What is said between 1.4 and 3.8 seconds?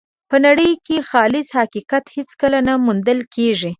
حقیقت هېڅکله نه موندل کېږي.